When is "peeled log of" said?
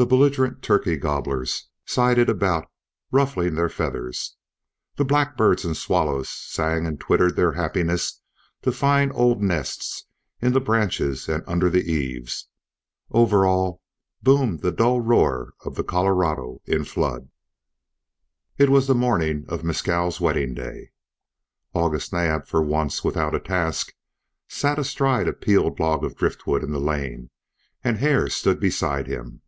25.32-26.14